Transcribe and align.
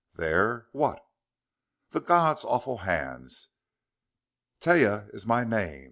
"There 0.15 0.65
what?" 0.71 1.05
"The 1.91 1.99
God's 1.99 2.43
awful 2.43 2.79
hands!... 2.79 3.49
Taia 4.59 5.13
is 5.13 5.27
my 5.27 5.43
name. 5.43 5.79